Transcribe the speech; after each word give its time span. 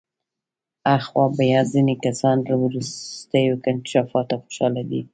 آخوا 0.95 1.25
بیا 1.37 1.61
ځینې 1.71 1.95
کسان 2.03 2.37
له 2.49 2.55
وروستیو 2.63 3.53
انکشافاتو 3.69 4.35
خوشحاله 4.43 4.81
دي. 4.89 5.01